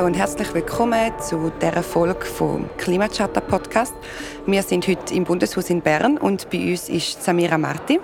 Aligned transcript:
Hallo 0.00 0.08
und 0.08 0.16
herzlich 0.16 0.54
willkommen 0.54 1.12
zu 1.20 1.52
dieser 1.60 1.82
Folge 1.82 2.24
vom 2.24 2.70
Klimacharta 2.78 3.42
Podcast. 3.42 3.92
Wir 4.46 4.62
sind 4.62 4.88
heute 4.88 5.12
im 5.12 5.24
Bundeshaus 5.24 5.68
in 5.68 5.82
Bern 5.82 6.16
und 6.16 6.48
bei 6.48 6.70
uns 6.70 6.88
ist 6.88 7.22
Samira 7.22 7.58
Marti. 7.58 8.00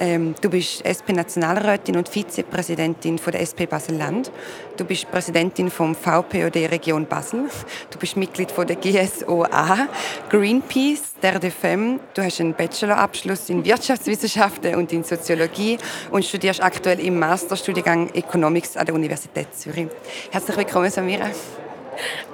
Ähm, 0.00 0.34
du 0.40 0.50
bist 0.50 0.84
SP-Nationalrätin 0.84 1.96
und 1.96 2.08
Vizepräsidentin 2.08 3.18
von 3.18 3.32
der 3.32 3.40
SP 3.44 3.66
Basel-Land. 3.66 4.30
Du 4.76 4.84
bist 4.84 5.10
Präsidentin 5.10 5.70
vom 5.70 5.94
VPOD 5.94 6.70
Region 6.70 7.06
Basel. 7.06 7.48
Du 7.90 7.98
bist 7.98 8.16
Mitglied 8.16 8.50
von 8.50 8.66
der 8.66 8.76
GSOA, 8.76 9.88
Greenpeace, 10.28 11.14
der 11.22 11.38
de 11.38 11.50
Femme. 11.50 12.00
Du 12.14 12.22
hast 12.22 12.40
einen 12.40 12.54
Bachelorabschluss 12.54 13.48
in 13.48 13.64
Wirtschaftswissenschaften 13.64 14.74
und 14.74 14.92
in 14.92 15.04
Soziologie 15.04 15.78
und 16.10 16.24
studierst 16.24 16.62
aktuell 16.62 17.00
im 17.00 17.18
Masterstudiengang 17.18 18.10
Economics 18.14 18.76
an 18.76 18.86
der 18.86 18.94
Universität 18.94 19.54
Zürich. 19.54 19.88
Herzlich 20.30 20.56
willkommen, 20.56 20.90
Samira. 20.90 21.30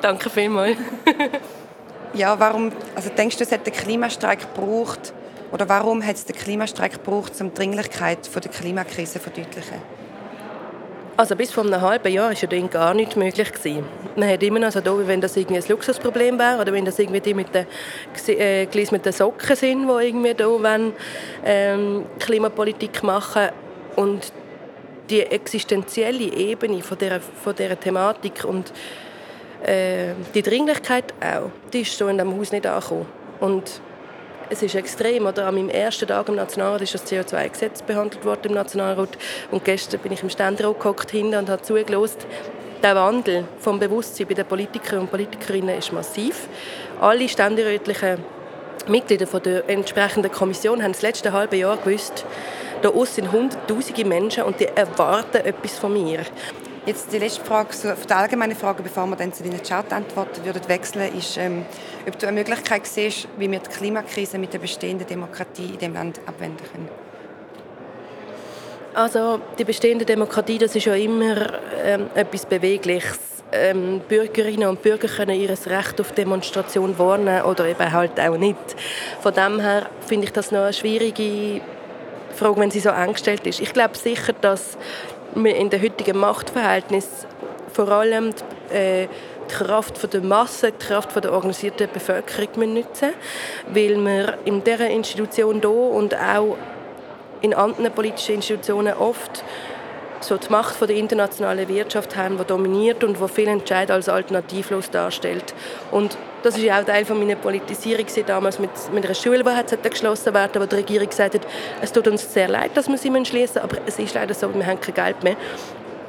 Danke 0.00 0.30
vielmals. 0.30 0.76
ja, 2.14 2.38
warum, 2.38 2.72
also 2.94 3.10
denkst 3.10 3.36
du, 3.36 3.44
es 3.44 3.52
hat 3.52 3.66
den 3.66 3.72
Klimastreik 3.72 4.40
gebraucht, 4.40 5.12
oder 5.52 5.68
warum 5.68 6.04
hat 6.04 6.16
es 6.16 6.24
den 6.24 6.34
Klimastreik 6.34 6.92
gebraucht, 6.92 7.32
um 7.40 7.50
die 7.50 7.54
Dringlichkeit 7.54 8.28
der 8.34 8.50
Klimakrise 8.50 9.14
zu 9.14 9.18
verdeutlichen? 9.20 9.76
Also 11.14 11.36
bis 11.36 11.52
vor 11.52 11.64
einem 11.64 11.80
halben 11.80 12.10
Jahr 12.10 12.30
war 12.30 12.50
ja 12.50 12.66
gar 12.68 12.94
nicht 12.94 13.16
möglich. 13.16 13.52
Gewesen. 13.52 13.84
Man 14.16 14.30
hat 14.30 14.42
immer 14.42 14.58
noch 14.58 14.72
so, 14.72 14.80
da, 14.80 14.96
wenn 15.06 15.20
das 15.20 15.36
irgendwie 15.36 15.58
ein 15.58 15.68
Luxusproblem 15.68 16.38
wäre 16.38 16.60
oder 16.60 16.72
wenn 16.72 16.86
das 16.86 16.98
irgendwie 16.98 17.20
die 17.20 17.34
mit 17.34 17.54
den, 17.54 17.66
äh, 18.28 18.66
mit 18.90 19.04
den 19.04 19.12
Socken 19.12 19.54
sind, 19.54 19.86
die 19.86 20.06
irgendwie 20.06 20.34
da 20.34 20.46
wollen, 20.46 20.94
ähm, 21.44 22.06
Klimapolitik 22.18 23.02
machen 23.02 23.50
und 23.96 24.32
die 25.10 25.20
existenzielle 25.20 26.32
Ebene 26.32 26.82
von 26.82 26.96
dieser, 26.96 27.20
von 27.20 27.54
dieser 27.54 27.78
Thematik 27.78 28.44
und 28.44 28.72
äh, 29.64 30.14
die 30.34 30.42
Dringlichkeit 30.42 31.12
auch, 31.20 31.50
die 31.72 31.82
ist 31.82 31.96
so 31.96 32.08
in 32.08 32.16
diesem 32.16 32.38
Haus 32.38 32.52
nicht 32.52 32.66
angekommen. 32.66 33.06
Und 33.38 33.82
es 34.52 34.62
ist 34.62 34.74
extrem. 34.74 35.26
Oder 35.26 35.46
an 35.46 35.54
meinem 35.54 35.70
ersten 35.70 36.06
Tag 36.06 36.28
im 36.28 36.36
Nationalrat 36.36 36.82
ist 36.82 36.94
das 36.94 37.06
CO2-Gesetz 37.06 37.82
behandelt 37.82 38.24
worden 38.24 38.48
im 38.48 38.54
Nationalrat. 38.54 39.16
Und 39.50 39.64
gestern 39.64 40.00
bin 40.00 40.12
ich 40.12 40.22
im 40.22 40.30
Ständerat 40.30 40.78
gehockt 40.78 41.14
und 41.14 41.34
habe 41.34 41.62
zugelassen. 41.62 42.18
Der 42.82 42.94
Wandel 42.94 43.44
vom 43.58 43.78
Bewusstsein 43.78 44.26
bei 44.26 44.34
den 44.34 44.44
Politikern 44.44 45.00
und 45.00 45.10
Politikerinnen 45.10 45.78
ist 45.78 45.92
massiv. 45.92 46.48
Alle 47.00 47.28
ständerätlichen 47.28 48.18
Mitglieder 48.88 49.26
der 49.40 49.68
entsprechenden 49.70 50.30
Kommission 50.30 50.82
haben 50.82 50.92
das 50.92 51.02
letzte 51.02 51.32
halbe 51.32 51.56
Jahr 51.56 51.76
gewusst, 51.76 52.24
da 52.82 52.90
sind 53.06 53.30
hunderttausende 53.30 54.04
Menschen 54.04 54.42
und 54.42 54.58
die 54.58 54.66
erwarten 54.66 55.36
etwas 55.36 55.78
von 55.78 55.92
mir. 55.92 56.20
Jetzt 56.84 57.12
die 57.12 57.18
letzte 57.18 57.44
Frage, 57.44 57.68
die 58.08 58.12
allgemeine 58.12 58.56
Frage, 58.56 58.82
bevor 58.82 59.06
wir 59.06 59.14
dann 59.14 59.32
zu 59.32 59.44
deinen 59.44 59.62
Chat-Antworten 59.62 60.44
würden 60.44 60.62
wechseln, 60.66 61.16
ist, 61.16 61.36
ähm, 61.36 61.64
ob 62.08 62.18
du 62.18 62.26
eine 62.26 62.40
Möglichkeit 62.40 62.88
siehst, 62.88 63.28
wie 63.38 63.48
wir 63.48 63.60
die 63.60 63.70
Klimakrise 63.70 64.36
mit 64.36 64.52
der 64.52 64.58
bestehenden 64.58 65.06
Demokratie 65.06 65.74
in 65.74 65.78
dem 65.78 65.94
Land 65.94 66.18
abwenden 66.26 66.66
können. 66.72 66.88
Also 68.94 69.40
die 69.56 69.64
bestehende 69.64 70.04
Demokratie, 70.04 70.58
das 70.58 70.74
ist 70.74 70.86
ja 70.86 70.94
immer 70.94 71.60
ähm, 71.84 72.10
etwas 72.16 72.46
Bewegliches. 72.46 73.18
Ähm, 73.52 74.00
Bürgerinnen 74.08 74.68
und 74.68 74.82
Bürger 74.82 75.06
können 75.06 75.38
ihr 75.38 75.50
Recht 75.50 76.00
auf 76.00 76.12
Demonstration 76.12 76.98
warnen 76.98 77.42
oder 77.42 77.66
eben 77.66 77.92
halt 77.92 78.18
auch 78.18 78.36
nicht. 78.36 78.56
Von 79.20 79.32
dem 79.34 79.60
her 79.60 79.86
finde 80.06 80.24
ich 80.24 80.32
das 80.32 80.50
noch 80.50 80.62
eine 80.62 80.72
schwierige 80.72 81.60
Frage, 82.34 82.60
wenn 82.60 82.70
sie 82.72 82.80
so 82.80 82.90
angestellt 82.90 83.46
ist. 83.46 83.60
Ich 83.60 83.72
glaube 83.72 83.96
sicher, 83.96 84.32
dass 84.40 84.76
in 85.34 85.70
den 85.70 85.82
heutigen 85.82 86.18
Machtverhältnissen 86.18 87.28
vor 87.72 87.88
allem 87.88 88.34
die, 88.70 88.74
äh, 88.74 89.08
die 89.50 89.54
Kraft 89.54 90.12
der 90.12 90.20
Masse, 90.20 90.72
die 90.72 90.86
Kraft 90.86 91.14
der 91.22 91.32
organisierten 91.32 91.88
Bevölkerung 91.92 92.74
nutzen 92.74 93.12
weil 93.72 93.96
wir 93.96 94.38
in 94.44 94.62
dieser 94.62 94.88
Institution 94.88 95.60
hier 95.60 95.70
und 95.70 96.14
auch 96.14 96.56
in 97.40 97.54
anderen 97.54 97.92
politischen 97.92 98.36
Institutionen 98.36 98.94
oft 98.94 99.44
so 100.20 100.36
die 100.36 100.48
Macht 100.50 100.80
der 100.80 100.90
internationalen 100.90 101.68
Wirtschaft 101.68 102.16
haben, 102.16 102.38
die 102.38 102.44
dominiert 102.44 103.02
und 103.02 103.20
wo 103.20 103.26
viel 103.26 103.48
Entscheid 103.48 103.90
als 103.90 104.08
alternativlos 104.08 104.90
darstellt. 104.90 105.52
Und 105.90 106.16
das 106.42 106.58
ist 106.58 106.70
auch 106.70 106.84
Teil 106.84 107.04
meiner 107.04 107.36
Politisierung 107.36 108.06
damals 108.26 108.58
mit, 108.58 108.70
mit 108.92 109.04
einer 109.04 109.14
Schule, 109.14 109.44
die 109.44 109.88
geschlossen 109.88 110.34
werden 110.34 110.62
wo 110.62 110.66
die 110.66 110.76
Regierung 110.76 111.08
gesagt 111.08 111.34
hat, 111.34 111.46
es 111.80 111.92
tut 111.92 112.08
uns 112.08 112.32
sehr 112.32 112.48
leid, 112.48 112.70
dass 112.74 112.88
wir 112.88 112.98
sie 112.98 113.24
schließen 113.24 113.62
aber 113.62 113.78
es 113.86 113.98
ist 113.98 114.14
leider 114.14 114.34
so, 114.34 114.52
wir 114.54 114.66
haben 114.66 114.80
kein 114.80 114.94
Geld 114.94 115.22
mehr. 115.22 115.36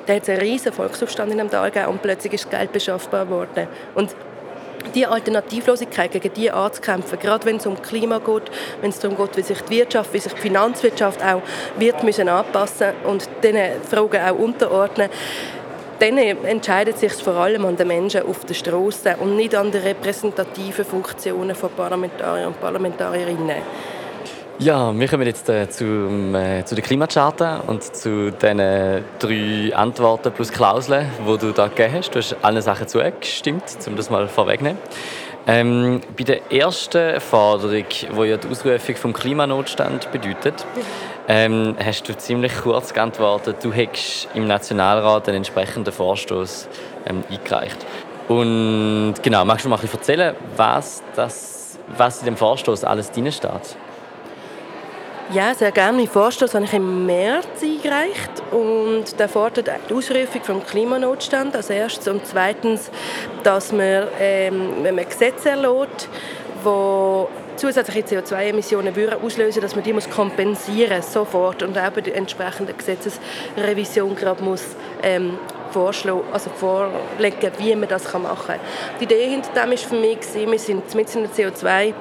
Da 0.06 0.16
hat 0.16 0.24
es 0.24 0.30
einen 0.30 0.40
riesen 0.40 0.74
Volksaufstand 0.74 1.32
in 1.32 1.38
dem 1.38 1.50
Tal 1.50 1.72
gegeben 1.72 1.92
und 1.92 2.02
plötzlich 2.02 2.34
ist 2.34 2.46
das 2.46 2.52
Geld 2.52 2.74
beschaffbar 2.74 3.26
geworden. 3.26 3.68
Und 3.96 4.14
die 4.96 5.06
Alternativlosigkeit, 5.06 6.12
gegen 6.12 6.34
die 6.34 6.52
anzukämpfen, 6.52 7.18
gerade 7.20 7.46
wenn 7.46 7.58
es 7.58 7.66
um 7.66 7.82
Klima 7.82 8.20
geht, 8.20 8.52
wenn 8.82 8.90
es 8.90 9.00
darum 9.00 9.18
geht, 9.18 9.38
wie 9.38 9.42
sich 9.42 9.62
die 9.62 9.78
Wirtschaft, 9.78 10.14
wie 10.14 10.20
sich 10.20 10.34
die 10.34 10.42
Finanzwirtschaft 10.42 11.24
auch 11.24 11.42
wird 11.78 12.04
müssen 12.04 12.28
anpassen 12.28 12.90
und 13.06 13.28
diesen 13.44 13.82
Fragen 13.90 14.22
auch 14.22 14.38
unterordnen, 14.38 15.10
dann 16.04 16.18
entscheidet 16.18 16.98
sich 16.98 17.14
vor 17.14 17.36
allem 17.36 17.66
an 17.66 17.78
den 17.78 17.88
Menschen 17.88 18.24
auf 18.24 18.44
der 18.46 18.54
Straße 18.54 19.16
und 19.20 19.38
nicht 19.38 19.56
an 19.56 19.72
den 19.72 19.82
repräsentativen 19.82 20.84
Funktionen 20.84 21.56
von 21.56 21.70
Parlamentariern 21.72 22.48
und 22.48 22.60
Parlamentarierinnen. 22.60 23.62
Ja, 24.60 24.98
wir 24.98 25.08
kommen 25.08 25.26
jetzt 25.26 25.50
äh, 25.50 25.68
zum, 25.70 26.36
äh, 26.36 26.64
zu 26.64 26.76
der 26.76 26.84
Klimacharta 26.84 27.64
und 27.68 27.84
zu 27.84 28.32
den 28.32 29.04
drei 29.18 29.72
Antworten 29.74 30.32
plus 30.32 30.52
Klauseln, 30.52 31.10
die 31.26 31.38
du 31.38 31.52
da 31.52 31.68
gegeben 31.68 31.96
hast. 31.96 32.12
Du 32.12 32.20
hast 32.20 32.36
allen 32.42 32.62
Sachen 32.62 32.88
zugestimmt, 32.88 33.64
um 33.88 33.96
das 33.96 34.10
mal 34.10 34.28
vorwegzunehmen. 34.28 34.78
Ähm, 35.48 36.02
bei 36.18 36.24
der 36.24 36.52
ersten 36.52 37.20
Forderung, 37.20 37.86
die 37.90 38.30
ja 38.30 38.38
die 38.38 38.48
Ausrufung 38.48 38.96
vom 38.96 39.14
Klimanotstand 39.14 40.12
bedeutet, 40.12 40.66
ähm, 41.28 41.76
hast 41.84 42.08
du 42.08 42.18
ziemlich 42.18 42.54
kurz 42.62 42.94
geantwortet, 42.94 43.58
du 43.64 43.72
hättest 43.72 44.28
im 44.34 44.48
Nationalrat 44.48 45.28
einen 45.28 45.38
entsprechenden 45.38 45.94
Vorstoß 45.94 46.68
ähm, 47.06 47.24
eingereicht. 47.30 47.86
Und 48.28 49.16
genau, 49.22 49.46
magst 49.46 49.66
du 49.66 49.70
mal 49.70 49.80
ein 49.80 49.90
erzählen, 49.92 50.36
was, 50.56 51.04
das, 51.16 51.78
was 51.98 52.20
in 52.20 52.26
dem 52.26 52.38
Vorstoß 52.38 52.84
alles 52.84 53.12
drin 53.12 53.32
steht? 53.32 53.78
Ja, 55.32 55.56
sehr 55.56 55.72
gerne. 55.72 55.98
Mein 55.98 56.08
Vorstoß 56.08 56.54
habe 56.54 56.66
ich 56.66 56.74
im 56.74 57.06
März 57.06 57.48
eingereicht 57.64 58.44
und 58.52 59.20
der 59.20 59.30
fordert 59.30 59.70
die 59.90 59.94
Ausrufung 59.94 60.44
vom 60.44 60.66
Klimanotstand 60.66 61.56
als 61.56 61.70
erstes 61.70 62.08
und 62.08 62.26
zweitens, 62.26 62.92
dass 63.42 63.72
man, 63.72 64.08
ähm, 64.20 64.84
wenn 64.84 64.96
man 64.96 65.06
Gesetze 65.06 65.52
erlässt, 65.52 66.10
wo 66.64 67.30
zusätzliche 67.64 68.20
CO2-Emissionen 68.20 68.94
auslösen, 69.24 69.62
dass 69.62 69.74
man 69.74 69.86
die 69.86 69.94
muss 69.94 70.10
kompensieren 70.10 71.02
sofort 71.02 71.64
und 71.64 71.78
auch 71.78 71.92
die 71.92 72.12
entsprechende 72.12 72.74
Gesetzesrevision 72.74 74.18
gerade 74.18 74.44
muss 74.44 74.64
ähm, 75.02 75.38
also 75.74 76.50
vorlegen, 76.52 77.52
wie 77.58 77.76
man 77.76 77.88
das 77.88 78.14
machen 78.14 78.46
kann. 78.46 78.60
Die 79.00 79.06
Idee 79.06 79.30
hinter 79.30 79.50
dem 79.54 79.72
war 79.72 79.78
für 79.78 79.96
mich, 79.96 80.20
wir 80.34 80.60
sind 80.60 80.94
mit 80.94 81.16
einer 81.16 81.30
CO2 81.30 81.94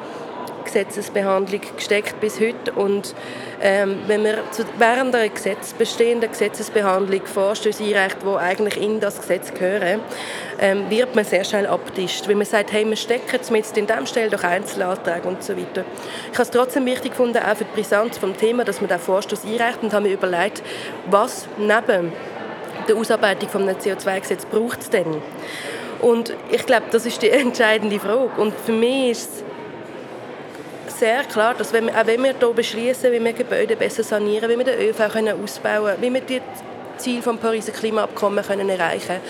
Gesetzesbehandlung 0.65 1.61
gesteckt 1.77 2.21
bis 2.21 2.41
heute. 2.41 2.73
Und 2.73 3.15
ähm, 3.61 4.01
wenn 4.07 4.23
man 4.23 4.35
zu, 4.51 4.65
während 4.79 5.15
der 5.15 5.29
Gesetz, 5.29 5.73
bestehenden 5.73 6.31
Gesetzesbehandlung 6.31 7.25
Vorstöße 7.25 7.85
einreicht, 7.85 8.19
die 8.23 8.37
eigentlich 8.37 8.83
in 8.83 9.01
das 9.01 9.21
Gesetz 9.21 9.53
gehören, 9.53 10.01
ähm, 10.61 10.91
wird 10.91 11.15
man 11.15 11.25
sehr 11.25 11.45
schnell 11.45 11.67
abtischt. 11.67 12.29
Weil 12.29 12.37
man 12.37 12.47
sagt, 12.47 12.73
hey, 12.73 12.87
wir 12.87 12.97
stecken 12.97 13.39
jetzt 13.55 13.77
in 13.77 13.87
dem 13.87 14.07
Stelle 14.07 14.31
doch 14.31 14.45
Einzelanträge 14.45 15.29
und 15.29 15.43
so 15.43 15.57
weiter. 15.57 15.85
Ich 16.33 16.39
habe 16.39 16.43
es 16.43 16.51
trotzdem 16.51 16.87
wichtig 16.87 17.13
gefunden, 17.13 17.39
auch 17.39 17.57
für 17.57 17.65
die 17.65 17.75
Brisanz 17.75 18.19
vom 18.19 18.37
Thema, 18.37 18.65
dass 18.65 18.81
man 18.81 18.89
den 18.89 18.99
Vorstoß 18.99 19.45
einreicht 19.45 19.83
und 19.83 19.93
habe 19.93 20.09
mir 20.09 20.15
überlegt, 20.15 20.63
was 21.11 21.47
neben 21.59 22.13
der 22.89 22.97
Ausarbeitung 22.97 23.67
des 23.67 23.79
CO2-Gesetzes 23.79 24.47
braucht 24.47 24.81
es 24.81 24.91
denn? 24.91 25.23
Und 26.03 26.35
ich 26.51 26.67
glaube, 26.67 26.87
das 26.91 27.07
ist 27.07 27.23
die 27.23 27.31
entscheidende 27.31 27.99
Frage. 27.99 28.31
Und 28.37 28.53
für 28.55 28.73
mich 28.73 29.11
ist 29.11 29.31
es 29.31 29.45
sehr 31.03 31.25
klar, 31.25 31.55
dass 31.55 31.73
wenn 31.73 31.87
wir, 31.87 32.01
auch 32.01 32.07
wenn 32.07 32.23
wir 32.23 32.33
hier 32.39 32.53
beschließen, 32.53 33.11
wie 33.11 33.25
wir 33.25 33.33
Gebäude 33.33 33.75
besser 33.75 34.05
sanieren, 34.05 34.49
wie 34.49 34.57
wir 34.57 34.65
den 34.65 34.81
ÖV 34.89 35.13
können 35.13 35.43
ausbauen 35.43 35.97
können, 35.97 36.01
wie 36.01 36.15
wir 36.15 36.21
die 36.21 36.41
Ziele 36.97 37.21
des 37.21 37.37
Pariser 37.39 37.73
Klimaabkommens 37.73 38.49
erreichen 38.49 39.07
können, 39.09 39.21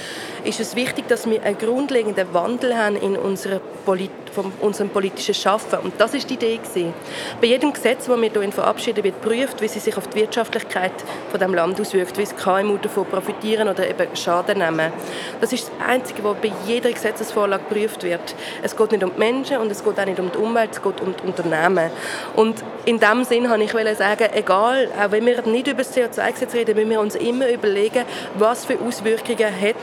ist 0.44 0.60
es 0.60 0.74
wichtig, 0.76 1.08
dass 1.08 1.28
wir 1.28 1.42
einen 1.42 1.58
grundlegenden 1.58 2.32
Wandel 2.34 2.76
haben 2.76 2.96
in 2.96 3.16
unserer 3.16 3.60
Polit 3.84 4.10
von 4.32 4.52
unserem 4.60 4.88
politischen 4.88 5.34
Schaffen. 5.34 5.78
Und 5.80 5.94
das 5.98 6.14
ist 6.14 6.28
die 6.30 6.34
Idee 6.34 6.56
gewesen. 6.56 6.94
Bei 7.40 7.48
jedem 7.48 7.72
Gesetz, 7.72 8.06
das 8.06 8.20
wir 8.20 8.30
hier 8.30 8.52
verabschieden, 8.52 9.04
wird 9.04 9.22
geprüft, 9.22 9.60
wie 9.60 9.68
sie 9.68 9.78
sich 9.78 9.96
auf 9.96 10.08
die 10.08 10.20
Wirtschaftlichkeit 10.20 10.92
von 11.30 11.38
dem 11.38 11.54
Land 11.54 11.80
auswirkt, 11.80 12.16
wie 12.18 12.22
es 12.22 12.34
KMU 12.34 12.78
davon 12.78 13.04
profitieren 13.06 13.68
oder 13.68 13.88
eben 13.88 14.16
Schaden 14.16 14.58
nehmen. 14.58 14.92
Das 15.40 15.52
ist 15.52 15.68
das 15.68 15.86
Einzige, 15.86 16.24
was 16.24 16.36
bei 16.38 16.50
jeder 16.66 16.90
Gesetzesvorlage 16.90 17.64
geprüft 17.68 18.02
wird. 18.04 18.34
Es 18.62 18.76
geht 18.76 18.92
nicht 18.92 19.04
um 19.04 19.12
die 19.12 19.18
Menschen 19.18 19.58
und 19.58 19.70
es 19.70 19.84
geht 19.84 20.00
auch 20.00 20.06
nicht 20.06 20.18
um 20.18 20.32
die 20.32 20.38
Umwelt, 20.38 20.70
es 20.72 20.82
geht 20.82 21.00
um 21.00 21.14
die 21.14 21.26
Unternehmen. 21.26 21.90
Und 22.34 22.64
in 22.84 22.98
diesem 22.98 23.24
Sinn 23.24 23.50
habe 23.50 23.62
ich 23.62 23.72
sagen, 23.72 24.28
egal, 24.32 24.88
auch 24.98 25.10
wenn 25.10 25.26
wir 25.26 25.42
nicht 25.42 25.68
über 25.68 25.82
das 25.82 25.94
CO2-Gesetz 25.94 26.54
reden, 26.54 26.74
müssen 26.74 26.90
wir 26.90 27.00
uns 27.00 27.14
immer 27.16 27.48
überlegen, 27.48 28.04
was 28.34 28.64
für 28.64 28.78
Auswirkungen 28.80 29.60
hat 29.60 29.76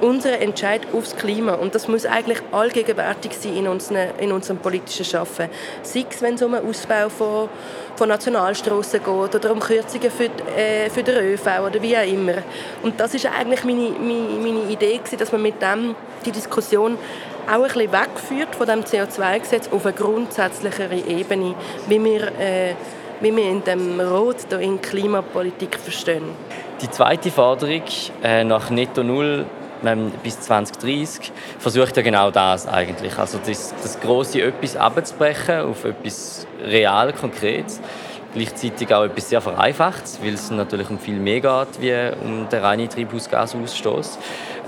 unser 0.00 0.40
Entscheid 0.40 0.82
aufs 0.92 1.16
Klima. 1.16 1.54
Und 1.54 1.74
das 1.74 1.88
muss 1.88 2.06
eigentlich 2.06 2.38
allgegenwärtig 2.52 3.32
sein 3.32 3.56
in, 3.56 3.68
unseren, 3.68 4.10
in 4.18 4.32
unserem 4.32 4.58
politischen 4.58 5.04
Schaffen. 5.04 5.48
Sei 5.82 6.04
es, 6.08 6.22
wenn 6.22 6.34
es 6.34 6.42
um 6.42 6.54
einen 6.54 6.68
Ausbau 6.68 7.08
von, 7.08 7.48
von 7.96 8.08
Nationalstraßen 8.08 9.00
geht 9.00 9.34
oder 9.34 9.52
um 9.52 9.60
Kürzungen 9.60 10.10
für, 10.10 10.30
äh, 10.56 10.90
für 10.90 11.02
den 11.02 11.16
ÖV 11.16 11.46
oder 11.66 11.80
wie 11.82 11.96
auch 11.96 12.06
immer. 12.06 12.42
Und 12.82 12.98
das 12.98 13.14
ist 13.14 13.26
eigentlich 13.26 13.64
meine, 13.64 13.90
meine, 13.90 14.38
meine 14.40 14.70
Idee, 14.70 14.98
gewesen, 14.98 15.18
dass 15.18 15.32
man 15.32 15.42
mit 15.42 15.60
dem 15.60 15.94
die 16.24 16.32
Diskussion 16.32 16.98
auch 17.46 17.52
ein 17.52 17.62
bisschen 17.62 17.92
wegführt 17.92 18.54
von 18.54 18.66
dem 18.66 18.80
CO2-Gesetz 18.80 19.68
auf 19.70 19.84
eine 19.84 19.94
grundsätzlichere 19.94 20.96
Ebene, 20.96 21.54
wie 21.88 22.02
wir, 22.02 22.22
äh, 22.38 22.74
wie 23.20 23.34
wir 23.34 23.50
in 23.50 23.62
dem 23.64 24.00
Rot 24.00 24.36
in 24.58 24.80
Klimapolitik 24.80 25.78
verstehen. 25.78 26.24
Die 26.80 26.90
zweite 26.90 27.30
Forderung 27.30 27.82
äh, 28.22 28.44
nach 28.44 28.70
Netto 28.70 29.02
Null 29.02 29.46
ähm, 29.84 30.12
bis 30.22 30.40
2030 30.40 31.32
versucht 31.58 31.96
ja 31.96 32.02
genau 32.02 32.30
das 32.30 32.66
eigentlich. 32.66 33.18
Also 33.18 33.38
das, 33.44 33.74
das 33.82 34.00
große 34.00 34.42
etwas 34.42 34.76
abzubrechen 34.76 35.60
auf 35.60 35.84
etwas 35.84 36.46
real 36.64 37.12
Konkretes. 37.12 37.80
Gleichzeitig 38.34 38.92
auch 38.92 39.04
etwas 39.04 39.28
sehr 39.28 39.40
Vereinfachtes, 39.40 40.18
weil 40.20 40.34
es 40.34 40.50
natürlich 40.50 40.90
um 40.90 40.98
viel 40.98 41.20
mehr 41.20 41.40
geht, 41.40 41.80
wie 41.80 41.94
um 42.24 42.48
den 42.48 42.60
reinen 42.60 42.88
Treibhausgasausstoß. 42.88 44.18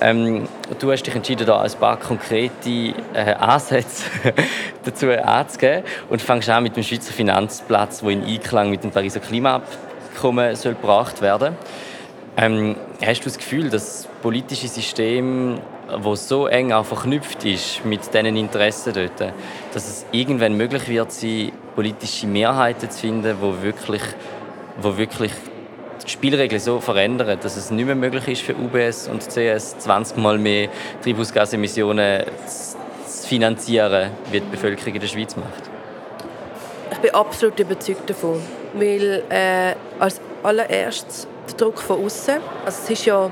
Ähm, 0.01 0.47
du 0.79 0.93
hast 0.93 1.03
dich 1.03 1.15
entschieden, 1.17 1.47
da 1.47 1.62
ein 1.62 1.73
paar 1.73 1.99
konkrete 1.99 2.95
äh, 3.12 3.35
Ansätze 3.35 4.05
dazu 4.85 5.11
anzugeben 5.11 5.83
und 6.09 6.23
fängst 6.23 6.49
an 6.49 6.62
mit 6.62 6.77
dem 6.77 6.85
Schweizer 6.85 7.12
Finanzplatz, 7.12 8.03
der 8.03 8.11
in 8.11 8.25
Einklang 8.25 8.71
mit 8.71 8.85
dem 8.85 8.93
Pariser 8.93 9.21
Klimaabkommen 9.21 10.55
soll 10.55 10.75
gebracht 10.75 11.21
werden 11.21 11.57
ähm, 12.37 12.77
Hast 13.05 13.21
du 13.21 13.25
das 13.25 13.37
Gefühl, 13.37 13.69
dass 13.69 13.85
das 13.85 14.09
politische 14.23 14.69
System, 14.69 15.59
das 16.03 16.29
so 16.29 16.47
eng 16.47 16.71
verknüpft 16.83 17.44
ist 17.44 17.85
mit 17.85 18.00
diesen 18.12 18.37
Interessen 18.37 18.94
dort, 18.94 19.33
dass 19.73 19.88
es 19.88 20.06
irgendwann 20.12 20.56
möglich 20.56 20.88
wird 20.88 21.12
sein, 21.12 21.53
politische 21.75 22.27
Mehrheiten 22.27 22.91
zu 22.91 22.99
finden, 22.99 23.37
wo 23.41 23.62
wirklich, 23.62 24.03
wo 24.81 24.97
wirklich 24.97 25.33
die 26.05 26.11
Spielregeln 26.11 26.61
so 26.61 26.81
verändern, 26.81 27.38
dass 27.41 27.56
es 27.56 27.71
nicht 27.71 27.85
mehr 27.85 27.94
möglich 27.94 28.29
ist 28.29 28.43
für 28.43 28.55
UBS 28.55 29.09
und 29.09 29.23
CS 29.23 29.79
20 29.79 30.17
Mal 30.17 30.38
mehr 30.38 30.69
Treibhausgasemissionen 31.03 32.25
zu 32.47 33.29
finanzieren, 33.29 34.11
wie 34.31 34.41
die 34.41 34.47
Bevölkerung 34.47 34.94
in 34.94 35.00
der 35.00 35.09
Schweiz 35.09 35.37
macht? 35.37 35.71
Ich 36.93 36.99
bin 36.99 37.15
absolut 37.15 37.59
überzeugt 37.61 38.09
davon, 38.09 38.41
weil 38.75 39.23
äh, 39.29 39.75
als 39.99 40.21
allererstes 40.43 41.29
der 41.47 41.57
Druck 41.57 41.81
von 41.81 42.05
außen, 42.05 42.37
also 42.65 42.83
es 42.83 42.91
ist 42.91 43.05
ja 43.07 43.31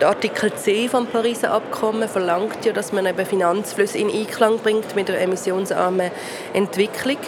der 0.00 0.08
Artikel 0.08 0.52
C 0.54 0.88
vom 0.88 1.06
Pariser 1.06 1.52
Abkommen 1.52 2.08
verlangt 2.08 2.64
ja, 2.64 2.72
dass 2.72 2.92
man 2.92 3.04
eben 3.04 3.26
Finanzflüsse 3.26 3.98
in 3.98 4.10
Einklang 4.10 4.58
bringt 4.58 4.96
mit 4.96 5.08
der 5.08 5.20
emissionsarmen 5.20 6.10
Entwicklung. 6.54 7.18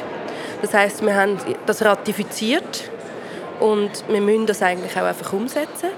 Das 0.63 0.73
heißt, 0.73 1.03
wir 1.05 1.15
haben 1.15 1.39
das 1.67 1.85
ratifiziert 1.85 2.91
und 3.61 3.91
wir 4.09 4.21
müssen 4.23 4.47
das 4.47 4.63
eigentlich 4.63 4.97
auch 4.97 5.05
einfach 5.05 5.33
umsetzen. 5.35 5.91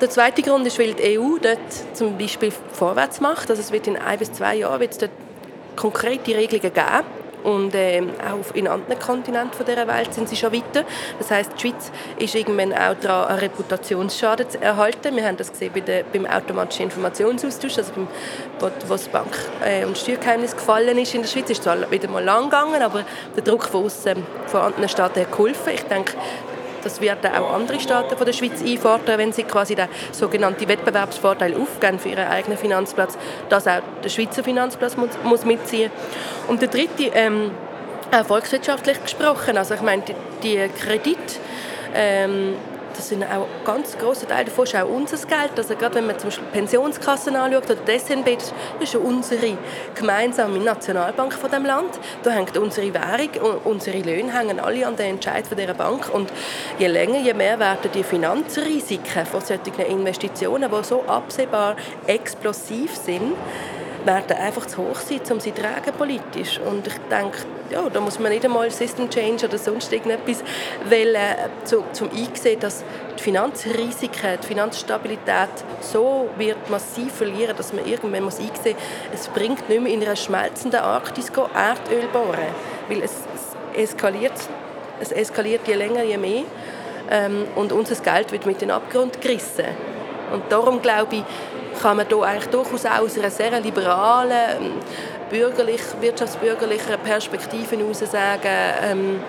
Der 0.00 0.08
zweite 0.08 0.42
Grund 0.42 0.66
ist, 0.66 0.78
weil 0.78 0.94
die 0.94 1.18
EU 1.18 1.38
dort 1.42 1.58
zum 1.92 2.16
Beispiel 2.16 2.52
vorwärts 2.72 3.20
macht. 3.20 3.50
Also 3.50 3.60
es 3.60 3.72
wird 3.72 3.86
in 3.86 3.96
ein 3.96 4.18
bis 4.18 4.32
zwei 4.32 4.56
Jahren 4.56 4.80
wird 4.80 4.92
es 4.92 4.98
dort 4.98 5.10
konkrete 5.76 6.36
Regelungen 6.36 6.72
geben 6.72 7.04
und 7.48 7.74
äh, 7.74 8.02
auch 8.30 8.54
in 8.54 8.68
anderen 8.68 8.98
Kontinenten 8.98 9.64
dieser 9.64 9.86
Welt 9.88 10.12
sind 10.12 10.28
sie 10.28 10.36
schon 10.36 10.52
weiter. 10.52 10.84
Das 11.18 11.30
heißt, 11.30 11.52
die 11.56 11.60
Schweiz 11.60 11.90
ist 12.18 12.34
irgendwann 12.34 12.74
auch 12.74 12.94
daran, 13.00 13.28
einen 13.28 13.38
Reputationsschaden 13.38 14.50
zu 14.50 14.60
erhalten. 14.60 15.16
Wir 15.16 15.24
haben 15.24 15.38
das 15.38 15.50
gesehen 15.50 15.72
bei 15.72 15.80
der, 15.80 16.04
beim 16.04 16.26
automatischen 16.26 16.84
Informationsaustausch, 16.84 17.78
also 17.78 17.92
beim, 17.94 18.08
wo, 18.60 18.66
wo 18.66 18.92
das 18.92 19.08
Bank- 19.08 19.38
äh, 19.64 19.84
und 19.86 19.96
Steuergeheimnis 19.96 20.54
gefallen 20.54 20.98
ist 20.98 21.14
in 21.14 21.22
der 21.22 21.28
Schweiz. 21.28 21.48
Ist 21.48 21.62
zwar 21.62 21.90
wieder 21.90 22.08
mal 22.08 22.22
lang 22.22 22.44
gegangen, 22.44 22.82
aber 22.82 23.04
der 23.34 23.42
Druck 23.42 23.64
von 23.64 23.86
außen, 23.86 24.26
von 24.46 24.60
anderen 24.60 24.88
Staaten 24.88 25.20
hat 25.20 25.32
geholfen. 25.32 25.72
Ich 25.72 25.84
denke, 25.84 26.14
das 26.82 27.00
werden 27.00 27.30
auch 27.32 27.54
andere 27.54 27.80
Staaten 27.80 28.16
von 28.16 28.26
der 28.26 28.32
Schweiz 28.32 28.62
einfordern, 28.64 29.18
wenn 29.18 29.32
sie 29.32 29.44
quasi 29.44 29.74
den 29.74 29.88
sogenannten 30.12 30.68
Wettbewerbsvorteil 30.68 31.54
aufgeben 31.54 31.98
für 31.98 32.10
ihren 32.10 32.28
eigenen 32.28 32.58
Finanzplatz, 32.58 33.18
dass 33.48 33.66
auch 33.66 33.80
der 34.02 34.08
Schweizer 34.08 34.42
Finanzplatz 34.42 34.96
muss, 34.96 35.10
muss 35.24 35.44
mitziehen. 35.44 35.90
Und 36.46 36.62
der 36.62 36.68
dritte, 36.68 37.04
ähm, 37.14 37.50
auch 38.10 38.24
volkswirtschaftlich 38.24 39.02
gesprochen, 39.02 39.56
also 39.56 39.74
ich 39.74 39.82
meine, 39.82 40.02
die, 40.02 40.14
die 40.42 40.68
Kredit 40.80 41.18
ähm, 41.94 42.54
das 42.94 43.08
sind 43.08 43.24
auch 43.24 43.46
ganz 43.64 43.96
große 43.96 44.26
Teil 44.26 44.44
davon 44.44 44.64
ist 44.64 44.76
auch 44.76 44.88
unser 44.88 45.16
Geld. 45.26 45.52
Also 45.56 45.74
gerade 45.76 45.96
wenn 45.96 46.06
man 46.06 46.18
zum 46.18 46.28
Beispiel 46.28 46.48
Pensionskassen 46.52 47.36
anschaut 47.36 47.64
oder 47.64 47.76
die 47.76 47.98
SNB, 47.98 48.36
das 48.38 48.52
ist 48.80 48.94
ja 48.94 49.00
unsere 49.00 49.56
gemeinsame 49.94 50.58
Nationalbank 50.58 51.34
von 51.34 51.50
dem 51.50 51.64
Land. 51.64 51.98
Da 52.22 52.30
hängt 52.30 52.56
unsere 52.56 52.92
Währung 52.92 53.30
und 53.64 53.66
unsere 53.72 53.98
Löhne 53.98 54.36
hängen 54.36 54.60
alle 54.60 54.86
an 54.86 54.96
den 54.96 55.14
Entscheid 55.14 55.44
dieser 55.50 55.74
Bank. 55.74 56.10
Und 56.12 56.32
je 56.78 56.86
länger, 56.86 57.18
je 57.18 57.34
mehr 57.34 57.58
werden 57.58 57.90
die 57.92 58.02
Finanzrisiken 58.02 59.26
von 59.26 59.40
solchen 59.40 59.80
Investitionen, 59.80 60.70
die 60.70 60.84
so 60.84 61.04
absehbar 61.04 61.76
explosiv 62.06 62.96
sind, 62.96 63.34
werden 64.08 64.38
einfach 64.38 64.66
zu 64.66 64.78
hoch 64.78 64.96
sein, 64.96 65.20
um 65.30 65.38
sie 65.38 65.54
zu 65.54 65.60
tragen 65.60 65.92
politisch. 65.96 66.58
Und 66.58 66.86
ich 66.86 66.94
denke, 67.10 67.38
ja, 67.70 67.88
da 67.90 68.00
muss 68.00 68.18
man 68.18 68.32
nicht 68.32 68.44
einmal 68.44 68.70
System 68.70 69.10
Change 69.10 69.46
oder 69.46 69.58
sonst 69.58 69.92
irgendetwas 69.92 70.42
wählen, 70.88 71.36
zu, 71.64 71.84
zum 71.92 72.08
einsehen, 72.10 72.58
dass 72.58 72.82
die 73.18 73.22
Finanzrisiken, 73.22 74.38
die 74.42 74.46
Finanzstabilität 74.46 75.50
so 75.80 76.30
wird 76.38 76.70
massiv 76.70 77.12
verlieren, 77.12 77.54
dass 77.56 77.74
man 77.74 77.86
irgendwann 77.86 78.24
muss 78.24 78.40
einsehen 78.40 78.76
muss, 79.12 79.20
es 79.20 79.28
bringt 79.28 79.68
nicht 79.68 79.82
mehr 79.82 79.92
in 79.92 80.02
einer 80.02 80.16
schmelzenden 80.16 80.80
Arktis 80.80 81.28
Erdöl 81.28 82.08
bohren, 82.10 82.48
weil 82.88 83.02
es, 83.02 83.12
es 83.74 83.90
eskaliert, 83.90 84.32
es 85.00 85.12
eskaliert 85.12 85.68
je 85.68 85.74
länger, 85.74 86.02
je 86.02 86.16
mehr 86.16 86.44
ähm, 87.10 87.44
und 87.56 87.72
unser 87.72 87.96
Geld 87.96 88.32
wird 88.32 88.46
mit 88.46 88.62
den 88.62 88.70
Abgrund 88.70 89.20
gerissen. 89.20 89.66
Und 90.32 90.44
darum 90.50 90.80
glaube 90.80 91.16
ich, 91.16 91.24
kann 91.80 91.96
man 91.96 92.06
hier 92.06 92.22
eigentlich 92.22 92.48
durchaus 92.48 92.84
auch 92.86 93.00
aus 93.00 93.18
einer 93.18 93.30
sehr 93.30 93.60
liberalen, 93.60 94.30
ähm, 94.30 94.72
bürgerlich, 95.30 95.80
wirtschaftsbürgerlichen 96.00 96.98
Perspektive 97.04 97.76
heraus 97.76 98.00
sagen, 98.00 98.48
ähm, 98.82 99.20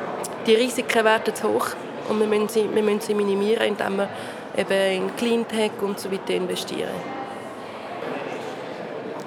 die 0.45 0.55
Risiken 0.55 1.05
werden 1.05 1.35
zu 1.35 1.47
hoch 1.47 1.67
und 2.09 2.19
wir 2.19 2.27
müssen 2.27 2.49
sie, 2.49 2.69
wir 2.73 2.81
müssen 2.81 3.01
sie 3.01 3.13
minimieren, 3.13 3.67
indem 3.67 3.97
wir 3.97 4.09
eben 4.57 5.03
in 5.03 5.15
Cleantech 5.15 5.71
und 5.81 5.99
so 5.99 6.11
weiter 6.11 6.33
investieren. 6.33 7.19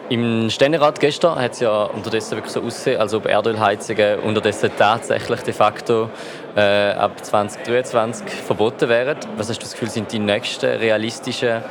Im 0.09 0.51
Ständerat 0.51 1.01
gestern 1.01 1.41
hat 1.41 1.53
es 1.53 1.61
ja 1.61 1.85
unterdessen 1.85 2.33
wirklich 2.33 2.53
so 2.53 2.61
ausgesehen, 2.61 3.01
als 3.01 3.15
ob 3.15 3.25
Erdölheizungen 3.25 4.19
unterdessen 4.19 4.71
tatsächlich 4.77 5.41
de 5.41 5.55
facto 5.55 6.11
äh, 6.55 6.91
ab 6.91 7.25
2023 7.25 8.29
verboten 8.29 8.91
wären. 8.91 9.17
Was 9.39 9.49
hast 9.49 9.61
du 9.61 9.63
das 9.63 9.73
Gefühl, 9.73 9.89
sind 9.89 10.13
die 10.13 10.19
nächsten 10.19 10.67
realistischen 10.67 11.63